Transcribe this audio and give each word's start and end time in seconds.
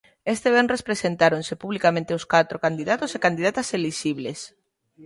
Este 0.33 0.49
venres 0.57 0.85
presentáronse 0.87 1.53
publicamente 1.63 2.11
os 2.17 2.27
catro 2.33 2.57
candidatos 2.65 3.11
e 3.17 3.23
candidatas 3.25 3.67
elixibles. 3.77 4.39